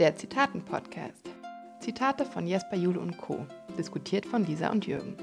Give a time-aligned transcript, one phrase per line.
[0.00, 1.30] Der Zitaten-Podcast.
[1.78, 3.46] Zitate von Jesper Jule und Co.
[3.78, 5.16] Diskutiert von Lisa und Jürgen.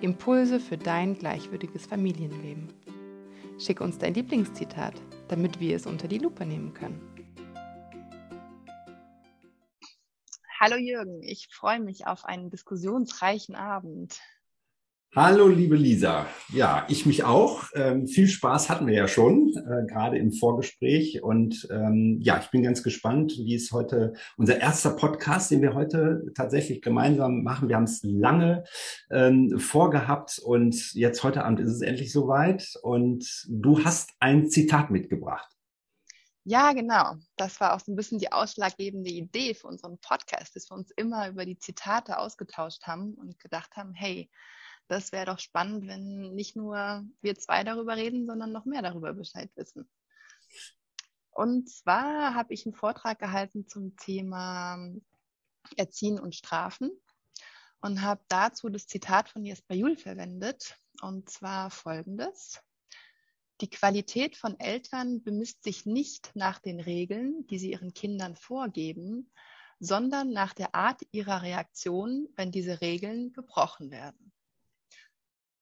[0.00, 2.72] Impulse für dein gleichwürdiges Familienleben.
[3.58, 4.94] Schick uns dein Lieblingszitat,
[5.26, 7.00] damit wir es unter die Lupe nehmen können.
[10.60, 14.20] Hallo Jürgen, ich freue mich auf einen diskussionsreichen Abend.
[15.18, 16.26] Hallo, liebe Lisa.
[16.52, 17.62] Ja, ich mich auch.
[17.72, 21.22] Ähm, viel Spaß hatten wir ja schon, äh, gerade im Vorgespräch.
[21.22, 25.72] Und ähm, ja, ich bin ganz gespannt, wie es heute, unser erster Podcast, den wir
[25.72, 27.70] heute tatsächlich gemeinsam machen.
[27.70, 28.64] Wir haben es lange
[29.10, 32.74] ähm, vorgehabt und jetzt heute Abend ist es endlich soweit.
[32.82, 35.48] Und du hast ein Zitat mitgebracht.
[36.44, 37.14] Ja, genau.
[37.38, 40.90] Das war auch so ein bisschen die ausschlaggebende Idee für unseren Podcast, dass wir uns
[40.94, 44.28] immer über die Zitate ausgetauscht haben und gedacht haben, hey,
[44.88, 49.12] das wäre doch spannend, wenn nicht nur wir zwei darüber reden, sondern noch mehr darüber
[49.12, 49.88] Bescheid wissen.
[51.30, 54.78] Und zwar habe ich einen Vortrag gehalten zum Thema
[55.76, 56.90] Erziehen und Strafen
[57.80, 60.78] und habe dazu das Zitat von Jesper Juhl verwendet.
[61.02, 62.62] Und zwar folgendes.
[63.60, 69.30] Die Qualität von Eltern bemisst sich nicht nach den Regeln, die sie ihren Kindern vorgeben,
[69.78, 74.32] sondern nach der Art ihrer Reaktion, wenn diese Regeln gebrochen werden.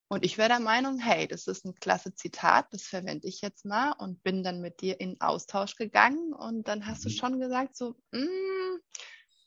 [0.08, 3.64] Und ich wäre der Meinung, hey, das ist ein klasse Zitat, das verwende ich jetzt
[3.64, 7.14] mal und bin dann mit dir in Austausch gegangen und dann hast du mhm.
[7.14, 8.78] schon gesagt, so, mm,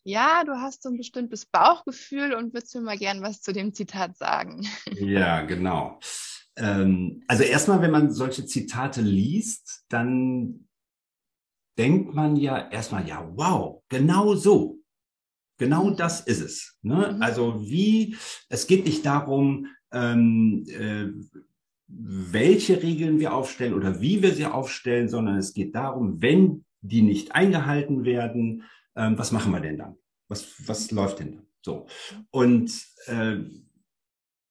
[0.04, 3.74] ja, du hast so ein bestimmtes Bauchgefühl und würdest mir mal gern was zu dem
[3.74, 4.66] Zitat sagen.
[4.96, 6.00] Ja, genau.
[6.56, 10.68] Ähm, also erstmal, wenn man solche Zitate liest, dann
[11.78, 14.80] denkt man ja erstmal, ja, wow, genau so.
[15.58, 15.98] Genau mhm.
[15.98, 16.78] das ist es.
[16.82, 17.14] Ne?
[17.14, 17.22] Mhm.
[17.22, 18.16] Also wie,
[18.50, 21.08] es geht nicht darum, ähm, äh,
[21.88, 27.02] welche Regeln wir aufstellen oder wie wir sie aufstellen, sondern es geht darum, wenn die
[27.02, 28.64] nicht eingehalten werden,
[28.96, 29.98] ähm, was machen wir denn dann?
[30.28, 31.48] Was, was läuft denn dann?
[31.62, 31.88] So.
[32.32, 32.72] Und
[33.06, 33.38] äh,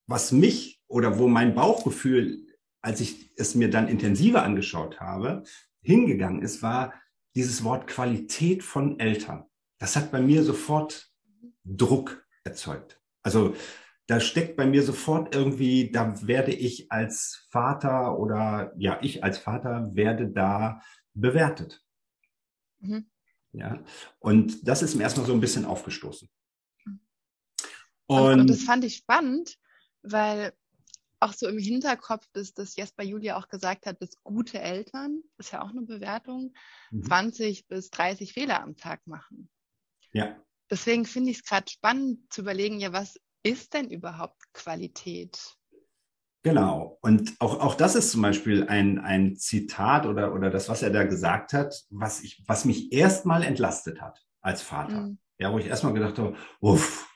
[0.06, 2.46] was mich oder wo mein Bauchgefühl,
[2.80, 5.42] als ich es mir dann intensiver angeschaut habe,
[5.82, 6.94] hingegangen ist, war
[7.34, 9.44] dieses Wort Qualität von Eltern.
[9.78, 11.10] Das hat bei mir sofort
[11.64, 13.00] Druck erzeugt.
[13.22, 13.54] Also
[14.06, 19.38] da steckt bei mir sofort irgendwie, da werde ich als Vater oder ja, ich als
[19.38, 20.80] Vater werde da
[21.14, 21.82] bewertet.
[22.78, 23.10] Mhm.
[23.52, 23.82] Ja,
[24.18, 26.28] und das ist mir erstmal so ein bisschen aufgestoßen.
[28.06, 29.56] Und, und, das fand ich spannend,
[30.02, 30.52] weil
[31.18, 35.52] auch so im Hinterkopf ist, dass Jesper Julia auch gesagt hat, dass gute Eltern, ist
[35.52, 36.54] ja auch eine Bewertung,
[36.90, 37.02] mhm.
[37.02, 39.48] 20 bis 30 Fehler am Tag machen.
[40.12, 40.40] Ja.
[40.70, 45.56] Deswegen finde ich es gerade spannend zu überlegen, ja, was ist denn überhaupt Qualität?
[46.42, 46.98] Genau.
[47.00, 50.90] Und auch, auch das ist zum Beispiel ein, ein Zitat oder, oder das, was er
[50.90, 55.02] da gesagt hat, was, ich, was mich erstmal entlastet hat als Vater.
[55.02, 55.18] Mhm.
[55.38, 57.08] Ja, wo ich erstmal gedacht habe, uff,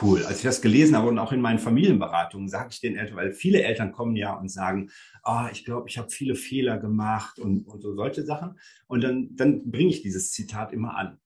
[0.00, 0.24] cool.
[0.24, 3.32] Als ich das gelesen habe und auch in meinen Familienberatungen sage ich den Eltern, weil
[3.32, 4.90] viele Eltern kommen ja und sagen,
[5.22, 8.58] ah, ich glaube, ich habe viele Fehler gemacht und, und so solche Sachen.
[8.86, 11.18] Und dann, dann bringe ich dieses Zitat immer an.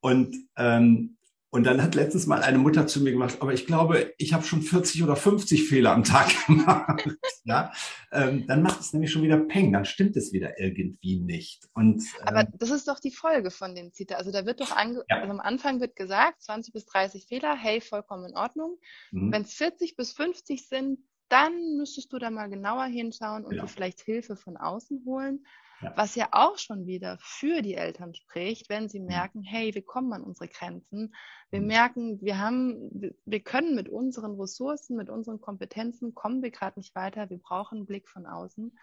[0.00, 1.18] Und ähm,
[1.50, 4.44] und dann hat letztens mal eine Mutter zu mir gemacht, aber ich glaube, ich habe
[4.44, 7.08] schon 40 oder 50 Fehler am Tag gemacht.
[7.44, 7.72] ja,
[8.12, 11.68] ähm, dann macht es nämlich schon wieder Peng, dann stimmt es wieder irgendwie nicht.
[11.74, 14.18] Und, äh, aber das ist doch die Folge von dem Zitat.
[14.18, 15.16] Also da wird doch ange ja.
[15.16, 18.78] also am Anfang wird gesagt, 20 bis 30 Fehler, hey, vollkommen in Ordnung.
[19.10, 19.32] Mhm.
[19.32, 23.62] Wenn es 40 bis 50 sind, dann müsstest du da mal genauer hinschauen und ja.
[23.62, 25.44] dir vielleicht Hilfe von außen holen.
[25.80, 25.94] Ja.
[25.96, 29.06] Was ja auch schon wieder für die Eltern spricht, wenn sie mhm.
[29.06, 31.14] merken, hey, wir kommen an unsere Grenzen.
[31.50, 31.66] Wir mhm.
[31.66, 36.94] merken, wir haben, wir können mit unseren Ressourcen, mit unseren Kompetenzen, kommen wir gerade nicht
[36.94, 37.30] weiter.
[37.30, 38.76] Wir brauchen einen Blick von außen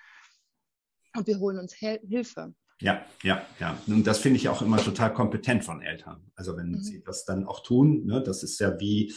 [1.16, 2.56] und wir holen uns Hel Hilfe.
[2.80, 3.76] Ja, ja, ja.
[3.88, 6.32] Und das finde ich auch immer total kompetent von Eltern.
[6.36, 6.80] Also wenn mhm.
[6.80, 9.14] sie das dann auch tun, ne, das ist ja wie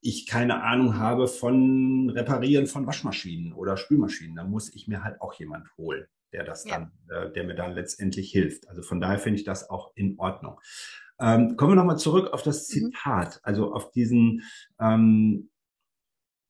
[0.00, 4.36] ich keine Ahnung habe von Reparieren von Waschmaschinen oder Spülmaschinen.
[4.36, 7.22] Da muss ich mir halt auch jemand holen der das dann, ja.
[7.22, 8.68] äh, der mir dann letztendlich hilft.
[8.68, 10.60] Also von daher finde ich das auch in Ordnung.
[11.20, 12.72] Ähm, kommen wir nochmal zurück auf das mhm.
[12.72, 13.40] Zitat, mhm.
[13.44, 14.42] also auf diesen,
[14.80, 15.50] ähm,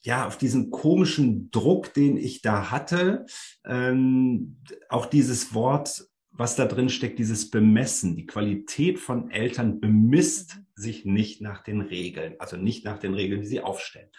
[0.03, 3.27] ja, auf diesen komischen Druck, den ich da hatte.
[3.67, 8.17] Ähm, auch dieses Wort, was da drin steckt, dieses Bemessen.
[8.17, 10.67] Die Qualität von Eltern bemisst mhm.
[10.77, 14.11] sich nicht nach den Regeln, also nicht nach den Regeln, die sie aufstellen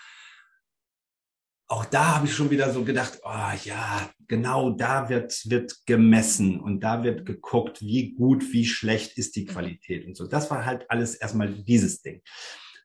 [1.75, 6.57] auch da habe ich schon wieder so gedacht, oh ja, genau da wird, wird gemessen
[6.62, 10.25] und da wird geguckt, wie gut, wie schlecht ist die Qualität und so.
[10.25, 12.22] Das war halt alles erstmal dieses Ding.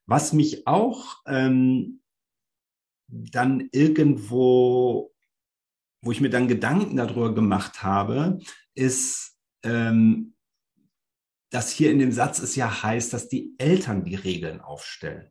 [0.07, 2.03] Was mich auch ähm,
[3.07, 5.13] dann irgendwo,
[6.03, 8.41] wo ich mir dann Gedanken darüber gemacht habe,
[8.75, 10.35] ist, ähm,
[11.51, 15.31] dass hier in dem Satz es ja heißt, dass die Eltern die Regeln aufstellen.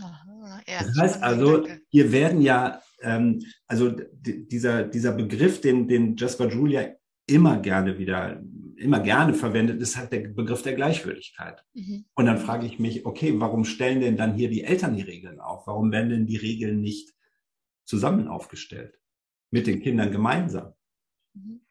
[0.00, 0.35] Aha,
[0.66, 1.82] ja, das heißt also, Gedanke.
[1.88, 6.94] hier werden ja, ähm, also dieser, dieser Begriff, den, den Jasper Julia
[7.26, 8.42] immer gerne wieder,
[8.76, 11.64] immer gerne verwendet, ist halt der Begriff der Gleichwürdigkeit.
[11.74, 12.04] Mhm.
[12.14, 15.40] Und dann frage ich mich, okay, warum stellen denn dann hier die Eltern die Regeln
[15.40, 15.66] auf?
[15.66, 17.12] Warum werden denn die Regeln nicht
[17.84, 18.98] zusammen aufgestellt?
[19.50, 20.72] Mit den Kindern gemeinsam?
[21.34, 21.62] Mhm.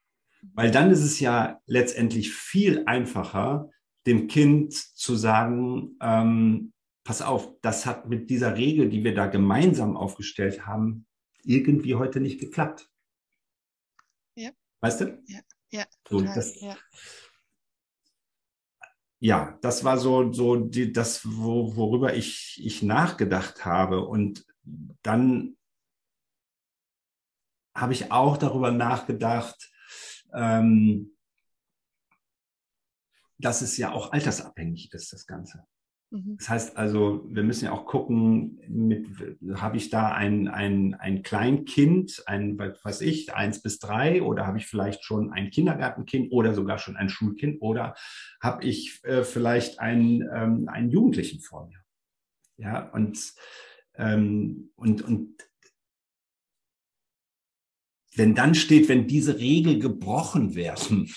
[0.54, 3.70] Weil dann ist es ja letztendlich viel einfacher,
[4.06, 6.74] dem Kind zu sagen, ähm,
[7.06, 11.08] pass auf, das hat mit dieser Regel, die wir da gemeinsam aufgestellt haben,
[11.44, 12.90] irgendwie heute nicht geklappt.
[14.36, 14.52] Ja.
[14.82, 15.24] Weißt du?
[15.28, 15.86] Ja, ja.
[16.10, 16.76] So, das, ja.
[19.20, 19.58] ja.
[19.62, 24.02] das war so, so die, das, wo, worüber ich, ich nachgedacht habe.
[24.08, 24.44] Und
[25.04, 25.58] dann
[27.76, 29.72] habe ich auch darüber nachgedacht,
[30.34, 31.16] ähm,
[33.38, 35.68] dass es ja auch altersabhängig ist, das Ganze.
[36.16, 36.38] Mhm.
[36.38, 38.58] Das heißt also, wir müssen ja auch gucken,
[39.56, 44.58] habe ich da ein, ein, ein Kleinkind, ein, was ich, eins bis drei, oder habe
[44.58, 47.96] ich vielleicht schon ein Kindergartenkind oder sogar schon ein Schulkind, oder
[48.42, 51.80] habe ich äh, vielleicht einen, ähm, einen Jugendlichen vor mir?
[52.58, 53.34] Ja, und,
[53.96, 55.36] ähm, und, und
[58.16, 61.14] wenn dann steht, wenn diese Regel gebrochen werden,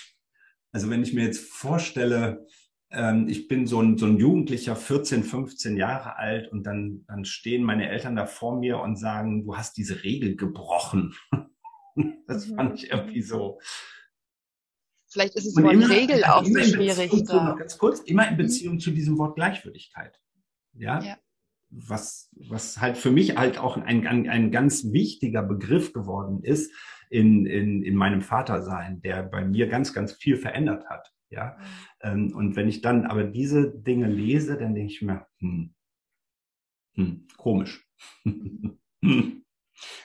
[0.73, 2.45] also wenn ich mir jetzt vorstelle,
[2.91, 7.25] ähm, ich bin so ein, so ein Jugendlicher, 14, 15 Jahre alt und dann, dann
[7.25, 11.15] stehen meine Eltern da vor mir und sagen, du hast diese Regel gebrochen.
[12.27, 12.55] das mhm.
[12.55, 13.59] fand ich irgendwie so.
[15.11, 17.11] Vielleicht ist es Wort Regel auch so schwierig.
[17.11, 18.37] Zu, ganz kurz, immer in mhm.
[18.37, 18.79] Beziehung mhm.
[18.79, 20.19] zu diesem Wort Gleichwürdigkeit.
[20.73, 20.99] Ja?
[21.01, 21.17] ja.
[21.71, 26.73] Was, was halt für mich halt auch ein, ein, ein ganz wichtiger Begriff geworden ist
[27.11, 31.11] in, in, in meinem Vatersein, der bei mir ganz, ganz viel verändert hat.
[31.29, 31.57] Ja.
[31.57, 31.65] Mhm.
[32.01, 35.73] Ähm, und wenn ich dann aber diese Dinge lese, dann denke ich mir, hm,
[36.95, 37.87] hm, komisch.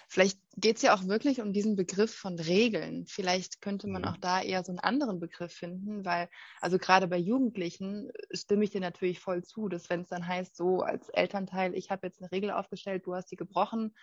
[0.08, 3.06] Vielleicht geht es ja auch wirklich um diesen Begriff von Regeln.
[3.08, 6.28] Vielleicht könnte man auch da eher so einen anderen Begriff finden, weil,
[6.60, 10.54] also gerade bei Jugendlichen stimme ich dir natürlich voll zu, dass wenn es dann heißt,
[10.54, 13.96] so als Elternteil, ich habe jetzt eine Regel aufgestellt, du hast sie gebrochen,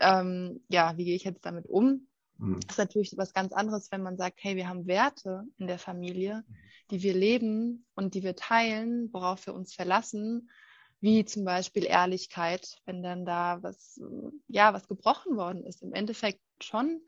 [0.00, 2.07] ähm, ja, wie gehe ich jetzt damit um?
[2.38, 2.60] Mhm.
[2.60, 5.78] Das ist natürlich was ganz anderes, wenn man sagt, hey, wir haben Werte in der
[5.78, 6.54] Familie, mhm.
[6.90, 10.50] die wir leben und die wir teilen, worauf wir uns verlassen,
[11.00, 14.00] wie zum Beispiel Ehrlichkeit, wenn dann da was,
[14.48, 15.82] ja, was gebrochen worden ist.
[15.82, 17.02] Im Endeffekt schon,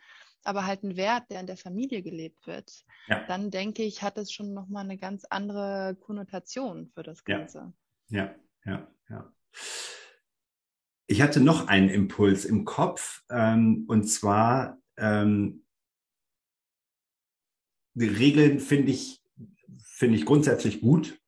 [0.45, 2.85] aber halt ein Wert, der in der Familie gelebt wird.
[3.09, 3.25] Ja.
[3.27, 7.73] Dann denke ich, hat es schon nochmal eine ganz andere Konnotation für das Ganze.
[8.09, 8.35] Ja,
[8.65, 8.89] ja, ja.
[9.09, 9.33] ja.
[11.07, 15.65] Ich hatte noch einen Impuls im Kopf, ähm, und zwar ähm,
[17.95, 19.21] die Regeln finde ich,
[19.83, 21.19] finde ich grundsätzlich gut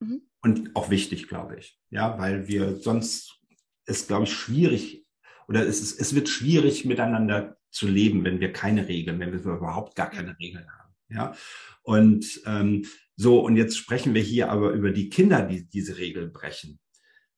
[0.00, 0.22] mhm.
[0.42, 1.78] und auch wichtig, glaube ich.
[1.90, 3.40] Ja, weil wir sonst
[3.86, 5.06] ist, glaube ich, schwierig
[5.48, 9.40] oder es, ist, es wird schwierig miteinander zu leben, wenn wir keine Regeln, wenn wir
[9.40, 10.94] überhaupt gar keine Regeln haben.
[11.08, 11.36] Ja,
[11.82, 12.86] und ähm,
[13.16, 16.80] so, und jetzt sprechen wir hier aber über die Kinder, die diese Regeln brechen.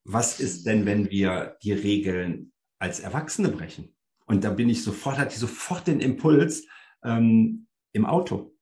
[0.04, 3.95] Was ist denn, wenn wir die Regeln als Erwachsene brechen?
[4.26, 6.66] Und da bin ich sofort, hatte ich sofort den Impuls
[7.04, 8.56] ähm, im Auto.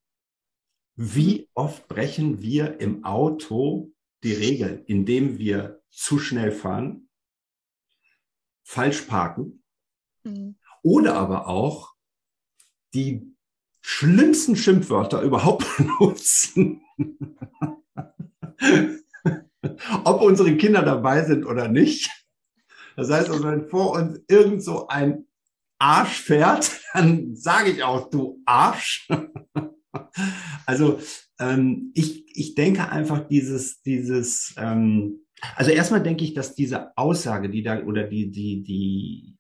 [0.97, 1.47] Wie mhm.
[1.55, 3.91] oft brechen wir im Auto
[4.23, 7.09] die Regeln, indem wir zu schnell fahren,
[8.63, 9.63] falsch parken
[10.23, 10.57] mhm.
[10.83, 11.95] oder aber auch
[12.95, 13.35] die
[13.81, 16.83] schlimmsten Schimpfwörter überhaupt benutzen.
[20.05, 22.11] Ob unsere Kinder dabei sind oder nicht.
[22.97, 25.27] Das heißt wenn vor uns irgend so ein
[25.79, 29.09] Arsch fährt, dann sage ich auch, du Arsch.
[30.67, 31.01] also
[31.39, 35.21] ähm, ich, ich denke einfach dieses, dieses, ähm,
[35.57, 39.37] also erstmal denke ich, dass diese Aussage, die da, oder die, die, die,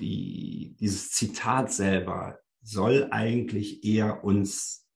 [0.00, 4.86] die, dieses Zitat selber soll eigentlich eher uns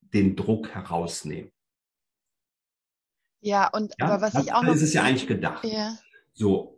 [0.00, 1.50] den Druck herausnehmen.
[3.40, 4.74] Ja, und ja, aber was ich auch noch.
[4.74, 5.64] ist es ja eigentlich gedacht.
[5.64, 5.98] Ja.
[6.32, 6.73] So,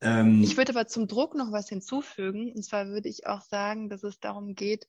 [0.00, 2.52] ähm, ich würde aber zum Druck noch was hinzufügen.
[2.52, 4.86] Und zwar würde ich auch sagen, dass es darum geht,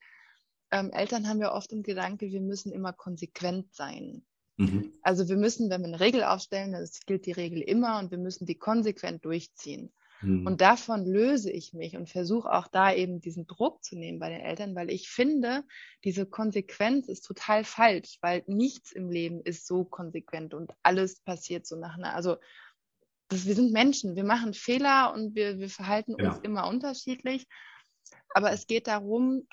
[0.72, 4.24] ähm, Eltern haben ja oft im Gedanke, wir müssen immer konsequent sein.
[4.58, 4.94] Mhm.
[5.02, 8.18] Also wir müssen, wenn wir eine Regel aufstellen, dann gilt die Regel immer und wir
[8.18, 9.92] müssen die konsequent durchziehen.
[10.22, 10.46] Mhm.
[10.46, 14.30] Und davon löse ich mich und versuche auch da eben diesen Druck zu nehmen bei
[14.30, 15.64] den Eltern, weil ich finde,
[16.04, 21.66] diese Konsequenz ist total falsch, weil nichts im Leben ist so konsequent und alles passiert
[21.66, 22.38] so nach einer, also
[23.30, 26.34] das, wir sind Menschen, wir machen Fehler und wir, wir verhalten genau.
[26.34, 27.48] uns immer unterschiedlich.
[28.34, 29.48] Aber es geht darum,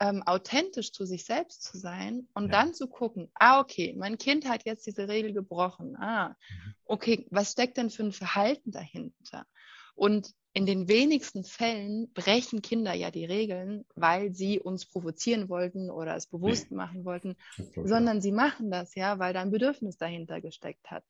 [0.00, 2.50] ähm, authentisch zu sich selbst zu sein und ja.
[2.50, 5.96] dann zu gucken, ah, okay, mein Kind hat jetzt diese Regel gebrochen.
[5.96, 6.74] Ah, mhm.
[6.84, 9.46] okay, was steckt denn für ein Verhalten dahinter?
[9.94, 15.90] Und in den wenigsten Fällen brechen Kinder ja die Regeln, weil sie uns provozieren wollten
[15.90, 16.76] oder es bewusst nee.
[16.76, 17.36] machen wollten,
[17.84, 21.04] sondern sie machen das ja, weil da ein Bedürfnis dahinter gesteckt hat.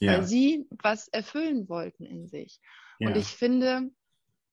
[0.00, 0.12] Ja.
[0.12, 2.60] Weil sie was erfüllen wollten in sich.
[2.98, 3.08] Ja.
[3.08, 3.90] Und ich finde,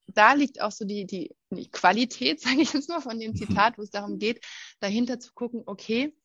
[0.07, 3.77] da liegt auch so die, die, die Qualität, sage ich jetzt mal, von dem Zitat,
[3.77, 4.43] wo es darum geht,
[4.79, 6.15] dahinter zu gucken, okay,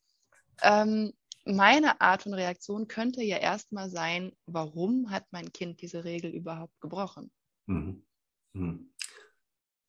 [0.63, 1.13] ähm,
[1.45, 6.79] meine Art von Reaktion könnte ja erstmal sein, warum hat mein Kind diese Regel überhaupt
[6.81, 7.31] gebrochen?
[7.67, 8.05] Mhm.
[8.53, 8.93] Mhm.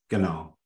[0.07, 0.57] Genau.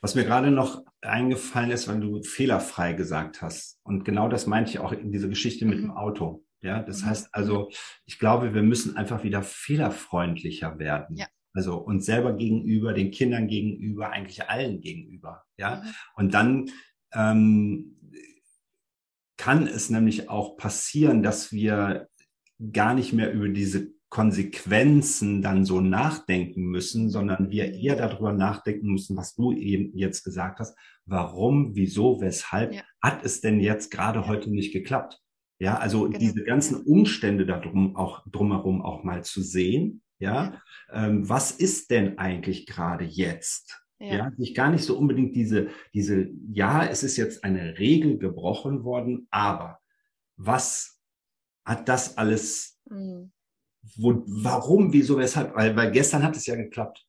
[0.00, 3.78] Was mir gerade noch eingefallen ist, weil du fehlerfrei gesagt hast.
[3.84, 5.82] Und genau das meinte ich auch in dieser Geschichte mit mhm.
[5.82, 6.44] dem Auto.
[6.62, 7.06] Ja, das mhm.
[7.06, 7.70] heißt also,
[8.06, 11.16] ich glaube, wir müssen einfach wieder fehlerfreundlicher werden.
[11.16, 11.26] Ja.
[11.54, 15.44] Also uns selber gegenüber, den Kindern gegenüber, eigentlich allen gegenüber.
[15.58, 15.82] Ja.
[15.82, 15.94] Mhm.
[16.14, 16.70] Und dann
[17.12, 17.98] ähm,
[19.36, 22.08] kann es nämlich auch passieren, dass wir
[22.72, 28.92] gar nicht mehr über diese Konsequenzen dann so nachdenken müssen, sondern wir eher darüber nachdenken
[28.92, 30.76] müssen, was du eben jetzt gesagt hast.
[31.06, 32.82] Warum, wieso, weshalb ja.
[33.00, 34.26] hat es denn jetzt gerade ja.
[34.28, 35.18] heute nicht geklappt?
[35.62, 36.18] Ja, also genau.
[36.18, 42.16] diese ganzen Umstände darum auch drumherum auch mal zu sehen ja, ähm, was ist denn
[42.16, 43.82] eigentlich gerade jetzt?
[43.98, 44.14] Ja.
[44.14, 48.84] ja, sich gar nicht so unbedingt diese, diese, ja, es ist jetzt eine Regel gebrochen
[48.84, 49.80] worden, aber
[50.36, 51.00] was
[51.64, 53.32] hat das alles, mhm.
[53.96, 55.56] wo, warum, wieso, weshalb?
[55.56, 57.04] Weil, weil gestern hat es ja geklappt.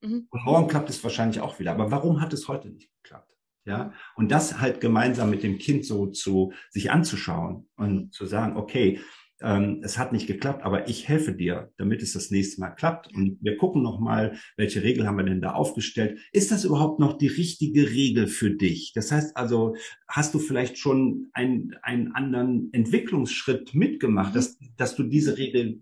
[0.00, 0.28] Mhm.
[0.30, 1.72] Und morgen klappt es wahrscheinlich auch wieder.
[1.72, 3.31] Aber warum hat es heute nicht geklappt?
[3.64, 3.92] Ja, mhm.
[4.16, 8.10] und das halt gemeinsam mit dem Kind so zu sich anzuschauen und mhm.
[8.10, 8.98] zu sagen, okay,
[9.42, 13.12] ähm, es hat nicht geklappt, aber ich helfe dir, damit es das nächste Mal klappt.
[13.14, 16.18] Und wir gucken nochmal, welche Regel haben wir denn da aufgestellt?
[16.32, 18.92] Ist das überhaupt noch die richtige Regel für dich?
[18.94, 19.74] Das heißt also,
[20.08, 25.80] hast du vielleicht schon einen, einen anderen Entwicklungsschritt mitgemacht, dass, dass du diese Regel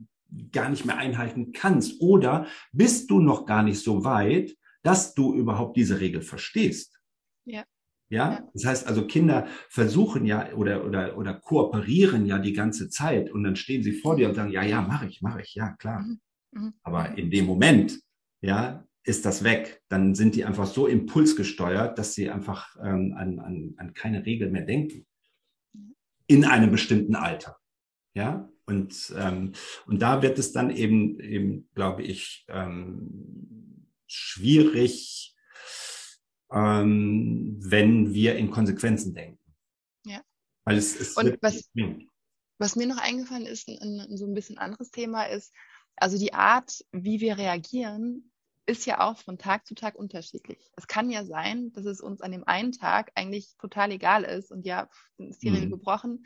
[0.53, 2.01] gar nicht mehr einhalten kannst?
[2.01, 7.00] Oder bist du noch gar nicht so weit, dass du überhaupt diese Regel verstehst?
[7.51, 7.65] Ja.
[8.13, 13.31] Ja, das heißt also, Kinder versuchen ja oder, oder, oder kooperieren ja die ganze Zeit
[13.31, 15.77] und dann stehen sie vor dir und sagen, ja, ja, mache ich, mache ich, ja,
[15.77, 16.01] klar.
[16.01, 16.21] Mhm.
[16.53, 16.75] Mhm.
[16.83, 18.01] Aber in dem Moment,
[18.41, 19.83] ja, ist das weg.
[19.89, 24.51] Dann sind die einfach so impulsgesteuert, dass sie einfach ähm, an, an, an keine Regel
[24.51, 25.07] mehr denken.
[26.27, 27.59] In einem bestimmten Alter.
[28.15, 29.53] Ja, und, ähm,
[29.87, 35.35] und da wird es dann eben, eben glaube ich, ähm, schwierig,
[36.53, 39.39] ähm, wenn wir in Konsequenzen denken.
[40.05, 40.23] Ja.
[40.65, 41.71] Weil es, es Und was,
[42.59, 45.53] was mir noch eingefallen ist, ein, ein, so ein bisschen anderes Thema ist,
[45.97, 48.31] also die Art, wie wir reagieren,
[48.67, 50.71] ist ja auch von Tag zu Tag unterschiedlich.
[50.77, 54.53] Es kann ja sein, dass es uns an dem einen Tag eigentlich total egal ist
[54.53, 54.89] und ja,
[55.19, 55.73] ist die Regel mhm.
[55.73, 56.25] gebrochen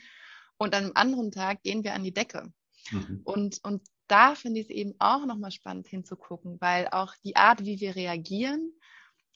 [0.59, 2.53] und an einem anderen Tag gehen wir an die Decke.
[2.91, 3.23] Mhm.
[3.25, 7.65] Und, und da finde ich es eben auch nochmal spannend hinzugucken, weil auch die Art,
[7.65, 8.73] wie wir reagieren,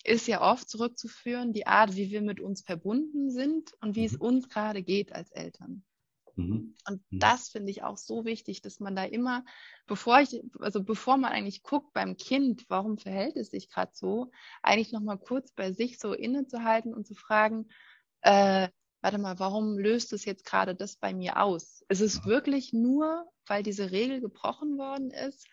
[0.05, 4.07] ist ja oft zurückzuführen, die Art, wie wir mit uns verbunden sind und wie mhm.
[4.07, 5.85] es uns gerade geht als Eltern.
[6.39, 6.77] Mhm.
[6.89, 7.19] Und mhm.
[7.19, 9.45] das finde ich auch so wichtig, dass man da immer,
[9.87, 14.31] bevor ich, also bevor man eigentlich guckt beim Kind, warum verhält es sich gerade so,
[14.63, 17.69] eigentlich nochmal kurz bei sich so innezuhalten und zu fragen,
[18.21, 18.69] äh,
[19.01, 21.85] warte mal, warum löst es jetzt gerade das bei mir aus?
[21.89, 25.47] Ist es wirklich nur, weil diese Regel gebrochen worden ist?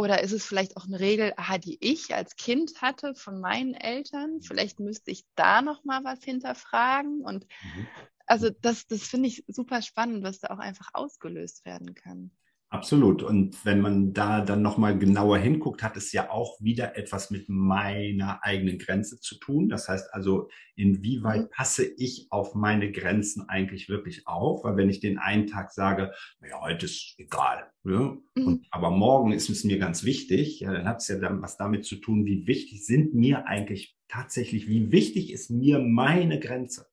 [0.00, 3.74] Oder ist es vielleicht auch eine Regel, aha, die ich als Kind hatte von meinen
[3.74, 4.36] Eltern?
[4.36, 4.40] Mhm.
[4.40, 7.20] Vielleicht müsste ich da noch mal was hinterfragen.
[7.20, 7.86] Und mhm.
[8.24, 12.30] also das, das finde ich super spannend, was da auch einfach ausgelöst werden kann.
[12.72, 13.24] Absolut.
[13.24, 17.48] Und wenn man da dann nochmal genauer hinguckt, hat es ja auch wieder etwas mit
[17.48, 19.68] meiner eigenen Grenze zu tun.
[19.68, 21.50] Das heißt also, inwieweit mhm.
[21.50, 24.62] passe ich auf meine Grenzen eigentlich wirklich auf?
[24.62, 26.12] Weil wenn ich den einen Tag sage,
[26.48, 28.46] ja, heute ist egal, ja, mhm.
[28.46, 31.56] und, aber morgen ist es mir ganz wichtig, ja, dann hat es ja dann was
[31.56, 36.86] damit zu tun, wie wichtig sind mir eigentlich tatsächlich, wie wichtig ist mir meine Grenze?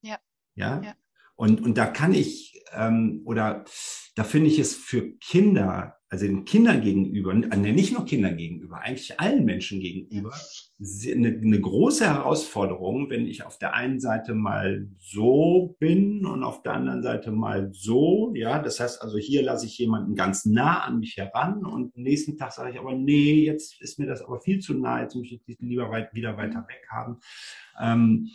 [0.00, 0.20] Ja.
[0.54, 0.80] Ja.
[0.80, 0.94] ja.
[1.38, 3.64] Und, und da kann ich, ähm, oder
[4.16, 8.80] da finde ich es für Kinder, also den Kindern gegenüber, äh, nicht nur Kindern gegenüber,
[8.80, 10.34] eigentlich allen Menschen gegenüber,
[10.80, 16.62] eine, eine große Herausforderung, wenn ich auf der einen Seite mal so bin und auf
[16.62, 18.32] der anderen Seite mal so.
[18.34, 22.02] Ja, das heißt also, hier lasse ich jemanden ganz nah an mich heran und am
[22.02, 25.14] nächsten Tag sage ich aber, nee, jetzt ist mir das aber viel zu nah, jetzt
[25.14, 26.68] muss ich lieber weit, wieder weiter mhm.
[26.68, 27.20] weg haben.
[27.80, 28.28] Ähm,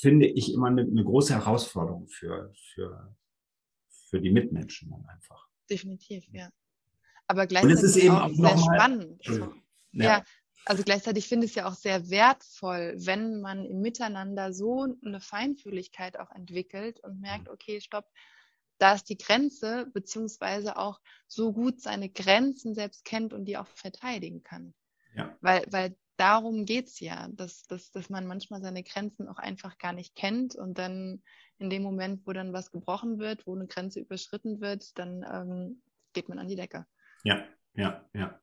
[0.00, 3.16] finde ich immer eine, eine große Herausforderung für, für,
[3.88, 5.48] für die Mitmenschen dann einfach.
[5.68, 6.50] Definitiv, ja.
[7.26, 9.26] Aber gleichzeitig ist eben auch, auch sehr spannend.
[9.26, 10.04] Ja.
[10.04, 10.24] ja.
[10.64, 15.20] Also gleichzeitig finde ich es ja auch sehr wertvoll, wenn man im Miteinander so eine
[15.20, 17.54] Feinfühligkeit auch entwickelt und merkt, mhm.
[17.54, 18.06] okay, stopp,
[18.78, 23.68] da ist die Grenze, beziehungsweise auch so gut seine Grenzen selbst kennt und die auch
[23.68, 24.74] verteidigen kann.
[25.14, 25.36] Ja.
[25.40, 29.78] Weil, weil darum geht es ja, dass, dass, dass man manchmal seine Grenzen auch einfach
[29.78, 31.22] gar nicht kennt und dann
[31.58, 35.82] in dem Moment, wo dann was gebrochen wird, wo eine Grenze überschritten wird, dann ähm,
[36.12, 36.86] geht man an die Decke.
[37.24, 37.44] Ja,
[37.74, 38.40] ja, ja.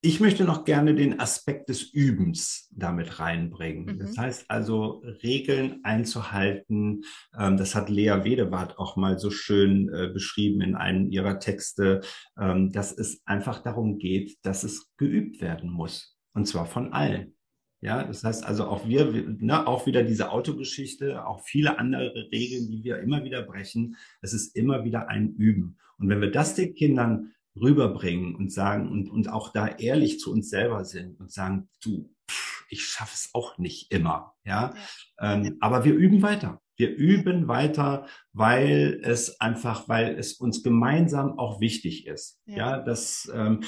[0.00, 3.96] Ich möchte noch gerne den Aspekt des Übens damit reinbringen.
[3.96, 3.98] Mhm.
[3.98, 7.02] Das heißt also, Regeln einzuhalten.
[7.36, 12.02] Ähm, das hat Lea Wedewart auch mal so schön äh, beschrieben in einem ihrer Texte,
[12.38, 16.17] ähm, dass es einfach darum geht, dass es geübt werden muss.
[16.34, 17.34] Und zwar von allen.
[17.80, 22.68] Ja, das heißt also auch wir, ne, auch wieder diese Autogeschichte, auch viele andere Regeln,
[22.70, 23.96] die wir immer wieder brechen.
[24.20, 25.78] Es ist immer wieder ein Üben.
[25.98, 30.32] Und wenn wir das den Kindern rüberbringen und sagen und, und auch da ehrlich zu
[30.32, 34.34] uns selber sind und sagen, du, pff, ich schaffe es auch nicht immer.
[34.44, 34.74] Ja,
[35.20, 35.34] ja.
[35.34, 36.60] Ähm, aber wir üben weiter.
[36.76, 42.40] Wir üben weiter, weil es einfach, weil es uns gemeinsam auch wichtig ist.
[42.46, 43.64] Ja, ja das ähm,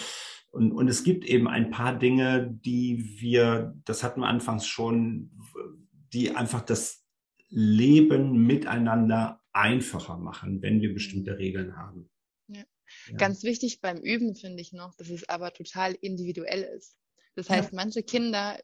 [0.50, 5.30] und, und es gibt eben ein paar Dinge, die wir, das hatten wir anfangs schon,
[6.12, 7.04] die einfach das
[7.49, 12.11] Leben miteinander einfacher machen, wenn wir bestimmte Regeln haben.
[12.49, 12.64] Ja.
[13.09, 13.16] Ja.
[13.16, 16.97] Ganz wichtig beim Üben finde ich noch, dass es aber total individuell ist.
[17.40, 17.76] Das heißt, ja.
[17.76, 18.59] manche Kinder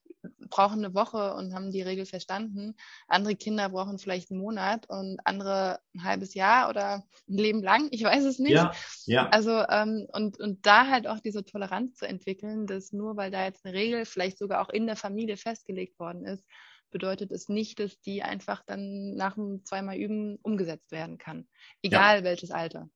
[0.51, 2.77] brauchen eine Woche und haben die Regel verstanden.
[3.09, 7.89] Andere Kinder brauchen vielleicht einen Monat und andere ein halbes Jahr oder ein Leben lang.
[7.91, 8.53] Ich weiß es nicht.
[8.53, 8.73] Ja,
[9.07, 9.31] ja.
[9.31, 13.47] Also ähm, und, und da halt auch diese Toleranz zu entwickeln, dass nur weil da
[13.47, 16.45] jetzt eine Regel vielleicht sogar auch in der Familie festgelegt worden ist,
[16.91, 21.49] bedeutet es nicht, dass die einfach dann nach dem zweimal Üben umgesetzt werden kann.
[21.81, 22.25] Egal ja.
[22.25, 22.91] welches Alter.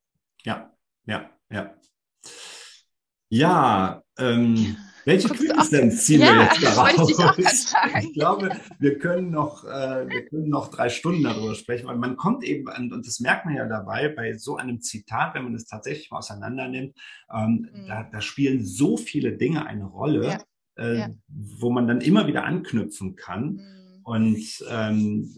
[0.44, 1.74] Ja, ja, ja.
[3.30, 7.38] Ja, ähm, welche Quintessenz ziehen ja, wir jetzt daraus?
[7.38, 11.96] Ich, ich, glaube, wir können noch, äh, wir können noch drei Stunden darüber sprechen, weil
[11.96, 15.44] man kommt eben an, und das merkt man ja dabei, bei so einem Zitat, wenn
[15.44, 16.96] man es tatsächlich mal auseinander nimmt,
[17.32, 17.86] ähm, mhm.
[17.86, 20.38] da, da, spielen so viele Dinge eine Rolle, ja.
[20.76, 21.08] Äh, ja.
[21.28, 23.54] wo man dann immer wieder anknüpfen kann.
[23.54, 23.79] Mhm.
[24.02, 25.34] Und ähm,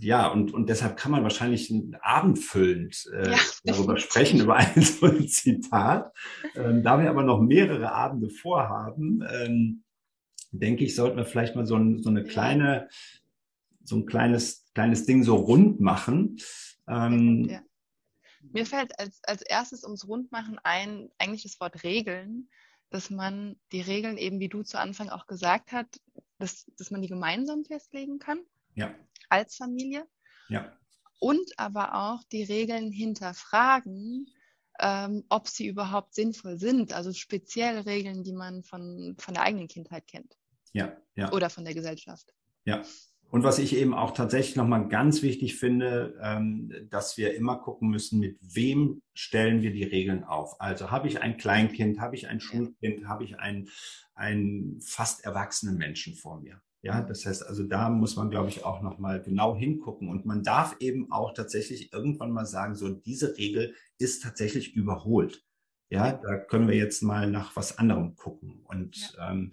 [0.00, 5.06] ja, und, und deshalb kann man wahrscheinlich abendfüllend äh, ja, darüber sprechen, über ein so
[5.06, 6.12] ein Zitat.
[6.54, 9.84] Ähm, da wir aber noch mehrere Abende vorhaben, ähm,
[10.52, 12.88] denke ich, sollten wir vielleicht mal so, ein, so eine kleine,
[13.84, 16.36] so ein kleines, kleines Ding so rund machen.
[16.86, 17.60] Ähm, ja.
[18.52, 22.48] Mir fällt als, als erstes ums Rundmachen ein, eigentlich das Wort Regeln,
[22.90, 26.00] dass man die Regeln eben, wie du zu Anfang auch gesagt hast,
[26.38, 28.40] dass, dass man die gemeinsam festlegen kann.
[28.74, 28.94] Ja
[29.28, 30.06] als Familie.
[30.48, 30.72] Ja.
[31.20, 34.26] Und aber auch die Regeln hinterfragen,
[34.80, 36.92] ähm, ob sie überhaupt sinnvoll sind.
[36.92, 40.36] Also speziell Regeln, die man von, von der eigenen Kindheit kennt.
[40.72, 41.32] Ja, ja.
[41.32, 42.32] Oder von der Gesellschaft.
[42.64, 42.82] Ja.
[43.30, 47.90] Und was ich eben auch tatsächlich nochmal ganz wichtig finde, ähm, dass wir immer gucken
[47.90, 50.60] müssen, mit wem stellen wir die Regeln auf.
[50.60, 53.68] Also habe ich ein Kleinkind, habe ich ein Schulkind, habe ich einen,
[54.14, 56.62] einen fast erwachsenen Menschen vor mir.
[56.80, 60.08] Ja, das heißt also, da muss man, glaube ich, auch nochmal genau hingucken.
[60.08, 65.44] Und man darf eben auch tatsächlich irgendwann mal sagen, so diese Regel ist tatsächlich überholt.
[65.90, 68.60] Ja, da können wir jetzt mal nach was anderem gucken.
[68.64, 69.32] Und, ja.
[69.32, 69.50] ähm,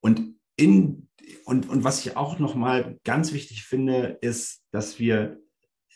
[0.00, 1.08] und in,
[1.44, 5.40] und, und was ich auch nochmal ganz wichtig finde, ist, dass wir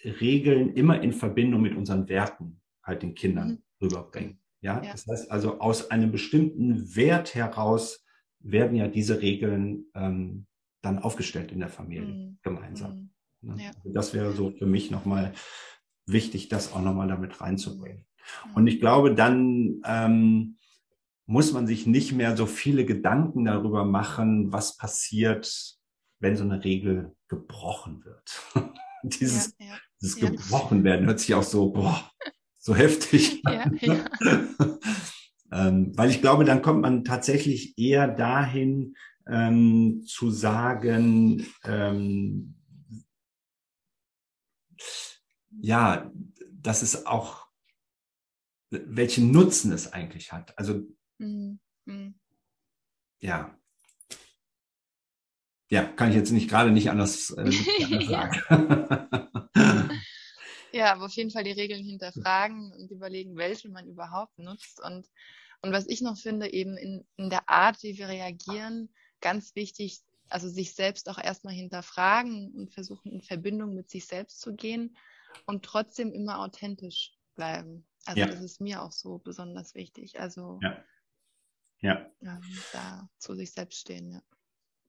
[0.05, 3.62] Regeln immer in Verbindung mit unseren Werten halt den Kindern mhm.
[3.81, 4.38] rüberbringen.
[4.61, 4.83] Ja?
[4.83, 8.05] ja, das heißt also aus einem bestimmten Wert heraus
[8.40, 10.46] werden ja diese Regeln ähm,
[10.81, 12.38] dann aufgestellt in der Familie mhm.
[12.42, 13.11] gemeinsam.
[13.40, 13.55] Mhm.
[13.55, 13.62] Ne?
[13.64, 13.70] Ja.
[13.77, 15.33] Also das wäre so für mich nochmal
[16.07, 18.07] wichtig, das auch nochmal damit reinzubringen.
[18.46, 18.55] Mhm.
[18.55, 20.57] Und ich glaube, dann ähm,
[21.33, 25.79] muss man sich nicht mehr so viele Gedanken darüber machen, was passiert,
[26.21, 28.42] wenn so eine Regel gebrochen wird.
[29.03, 30.29] dieses ja, ja, dieses ja.
[30.29, 32.11] gebrochen werden hört sich auch so, boah,
[32.59, 33.42] so heftig.
[35.55, 42.55] Ähm, weil ich glaube, dann kommt man tatsächlich eher dahin ähm, zu sagen, ähm,
[45.61, 46.11] ja,
[46.51, 47.49] dass es auch,
[48.71, 50.57] welchen Nutzen es eigentlich hat.
[50.59, 50.87] Also,
[51.18, 52.14] mhm.
[53.20, 53.57] ja.
[55.68, 59.09] Ja, kann ich jetzt nicht gerade nicht anders, äh, nicht anders sagen.
[60.72, 65.09] ja, aber auf jeden Fall die Regeln hinterfragen und überlegen, welche man überhaupt nutzt und
[65.62, 70.01] und was ich noch finde, eben in, in der Art, wie wir reagieren, ganz wichtig,
[70.29, 74.96] also sich selbst auch erstmal hinterfragen und versuchen, in Verbindung mit sich selbst zu gehen
[75.46, 77.87] und trotzdem immer authentisch bleiben.
[78.07, 78.27] Also ja.
[78.27, 80.18] das ist mir auch so besonders wichtig.
[80.18, 80.85] Also ja.
[81.83, 82.07] Ja.
[82.21, 82.40] ja.
[82.73, 84.23] Da zu sich selbst stehen, ja.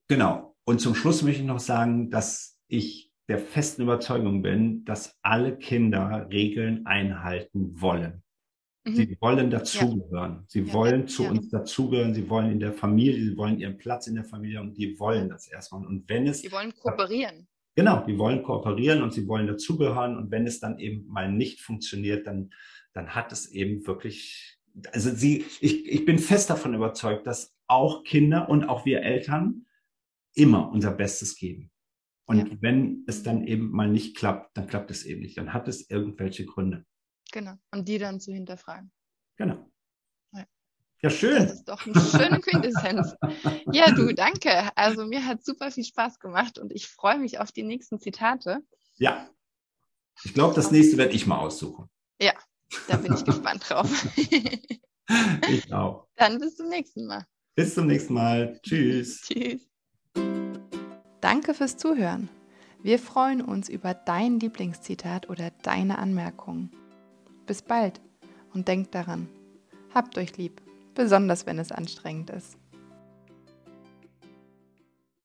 [0.08, 0.56] Genau.
[0.65, 5.58] Und zum Schluss möchte ich noch sagen, dass ich der festen Überzeugung bin, dass alle
[5.58, 8.23] Kinder Regeln einhalten wollen.
[8.86, 8.95] Mhm.
[8.95, 10.34] Sie wollen dazugehören.
[10.34, 10.43] Ja.
[10.47, 12.13] Sie ja, wollen zu uns dazugehören.
[12.13, 15.29] Sie wollen in der Familie, sie wollen ihren Platz in der Familie und die wollen
[15.29, 15.86] das erstmal.
[15.86, 16.41] Und wenn es.
[16.41, 17.47] Sie wollen kooperieren.
[17.75, 20.17] Genau, die wollen kooperieren und sie wollen dazugehören.
[20.17, 22.51] Und wenn es dann eben mal nicht funktioniert, dann,
[22.93, 24.52] dann hat es eben wirklich,
[24.91, 29.65] also sie, ich, ich bin fest davon überzeugt, dass auch Kinder und auch wir Eltern
[30.33, 31.71] immer unser Bestes geben.
[32.25, 32.57] Und ja.
[32.62, 35.38] wenn es dann eben mal nicht klappt, dann klappt es eben nicht.
[35.38, 36.86] Dann hat es irgendwelche Gründe.
[37.31, 37.55] Genau.
[37.71, 38.91] Und die dann zu hinterfragen.
[39.36, 39.69] Genau.
[40.31, 40.45] Ja,
[41.01, 41.43] ja schön.
[41.43, 43.15] Das ist doch eine schöne Quintessenz.
[43.73, 44.75] ja, du, danke.
[44.77, 48.59] Also mir hat super viel Spaß gemacht und ich freue mich auf die nächsten Zitate.
[48.95, 49.29] Ja.
[50.23, 51.89] Ich glaube, das nächste werde ich mal aussuchen.
[52.21, 52.33] Ja,
[52.88, 53.89] da bin ich gespannt drauf.
[55.49, 56.07] ich auch.
[56.15, 57.25] Dann bis zum nächsten Mal.
[57.55, 58.59] Bis zum nächsten Mal.
[58.63, 59.21] Tschüss.
[59.27, 59.67] Tschüss.
[61.21, 62.29] Danke fürs Zuhören.
[62.81, 66.71] Wir freuen uns über dein Lieblingszitat oder deine Anmerkungen.
[67.45, 68.01] Bis bald
[68.53, 69.29] und denkt daran,
[69.93, 70.62] habt euch lieb,
[70.93, 72.57] besonders wenn es anstrengend ist.